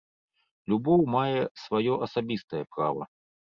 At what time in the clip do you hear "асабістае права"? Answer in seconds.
2.09-3.03